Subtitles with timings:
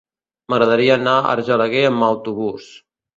[0.53, 2.67] M'agradaria anar a Argelaguer amb autobús.